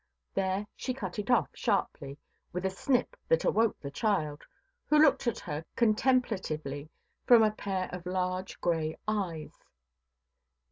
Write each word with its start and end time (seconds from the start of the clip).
There 0.33 0.65
she 0.75 0.95
cut 0.95 1.19
it 1.19 1.29
off 1.29 1.49
sharply, 1.53 2.17
with 2.51 2.65
a 2.65 2.71
snip 2.71 3.15
that 3.27 3.45
awoke 3.45 3.79
the 3.79 3.91
child, 3.91 4.41
who 4.87 4.97
looked 4.97 5.27
at 5.27 5.37
her 5.37 5.63
contemplatively 5.75 6.89
from 7.27 7.43
a 7.43 7.51
pair 7.51 7.87
of 7.93 8.07
large 8.07 8.59
grey 8.61 8.97
eyes. 9.07 9.63